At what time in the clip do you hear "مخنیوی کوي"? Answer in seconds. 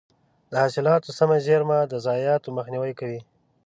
2.57-3.19